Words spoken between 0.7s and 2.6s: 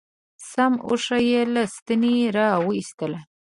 اوښ یې له ستنې را